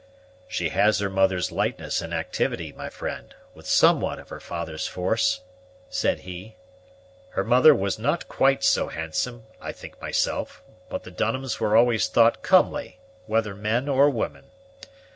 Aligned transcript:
"She 0.47 0.69
has 0.69 0.97
her 0.97 1.11
mother's 1.11 1.51
lightness 1.51 2.01
and 2.01 2.11
activity, 2.11 2.71
my 2.71 2.89
friend, 2.89 3.35
with 3.53 3.67
somewhat 3.67 4.17
of 4.17 4.29
her 4.29 4.39
father's 4.39 4.87
force," 4.87 5.41
said 5.89 6.21
he. 6.21 6.55
"Her 7.37 7.43
mother 7.43 7.75
was 7.75 7.99
not 7.99 8.27
quite 8.27 8.63
so 8.63 8.87
handsome, 8.87 9.45
I 9.61 9.71
think 9.71 10.01
myself; 10.01 10.63
but 10.89 11.03
the 11.03 11.11
Dunhams 11.11 11.59
were 11.59 11.75
always 11.77 12.07
thought 12.07 12.41
comely, 12.41 12.99
whether 13.27 13.53
men 13.53 13.87
or 13.87 14.09
women. 14.09 14.45